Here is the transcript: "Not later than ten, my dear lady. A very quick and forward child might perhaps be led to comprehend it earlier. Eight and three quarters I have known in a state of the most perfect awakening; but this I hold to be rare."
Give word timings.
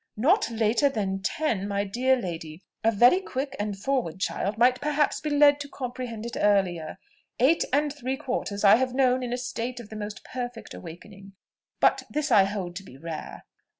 "Not 0.17 0.49
later 0.49 0.89
than 0.89 1.21
ten, 1.21 1.67
my 1.67 1.83
dear 1.83 2.15
lady. 2.15 2.63
A 2.83 2.89
very 2.89 3.19
quick 3.19 3.55
and 3.59 3.77
forward 3.77 4.19
child 4.19 4.57
might 4.57 4.81
perhaps 4.81 5.21
be 5.21 5.29
led 5.29 5.59
to 5.59 5.69
comprehend 5.69 6.25
it 6.25 6.35
earlier. 6.39 6.97
Eight 7.39 7.65
and 7.71 7.93
three 7.93 8.17
quarters 8.17 8.63
I 8.63 8.77
have 8.77 8.95
known 8.95 9.21
in 9.21 9.31
a 9.31 9.37
state 9.37 9.79
of 9.79 9.89
the 9.89 9.95
most 9.95 10.23
perfect 10.23 10.73
awakening; 10.73 11.33
but 11.79 12.01
this 12.09 12.31
I 12.31 12.45
hold 12.45 12.75
to 12.77 12.83
be 12.83 12.97
rare." 12.97 13.43